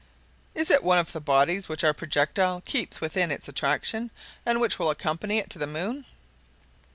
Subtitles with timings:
[0.55, 4.09] "Is it one of the bodies which our projectile keeps within its attraction,
[4.47, 6.07] and which will accompany it to the moon?"